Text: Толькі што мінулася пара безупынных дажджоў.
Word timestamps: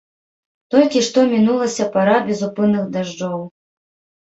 Толькі 0.75 1.03
што 1.07 1.25
мінулася 1.35 1.87
пара 1.99 2.17
безупынных 2.31 2.91
дажджоў. 2.99 3.39